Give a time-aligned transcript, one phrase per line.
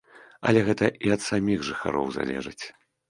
[0.51, 2.65] Але гэта і ад саміх жыхароў залежыць.